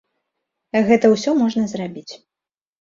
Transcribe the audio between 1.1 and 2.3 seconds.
ўсё можна зрабіць.